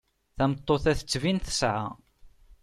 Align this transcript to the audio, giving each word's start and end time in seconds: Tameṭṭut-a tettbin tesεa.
Tameṭṭut-a 0.37 0.93
tettbin 0.99 1.39
tesεa. 1.39 1.87